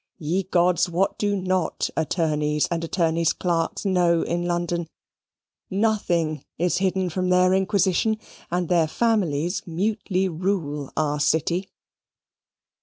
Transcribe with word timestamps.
Ye 0.17 0.41
gods, 0.41 0.89
what 0.89 1.19
do 1.19 1.35
not 1.35 1.91
attorneys 1.95 2.67
and 2.71 2.83
attorneys' 2.83 3.33
clerks 3.33 3.85
know 3.85 4.23
in 4.23 4.45
London! 4.47 4.87
Nothing 5.69 6.43
is 6.57 6.77
hidden 6.79 7.07
from 7.11 7.29
their 7.29 7.53
inquisition, 7.53 8.17
and 8.49 8.67
their 8.67 8.87
families 8.87 9.61
mutely 9.67 10.27
rule 10.27 10.91
our 10.97 11.19
city. 11.19 11.69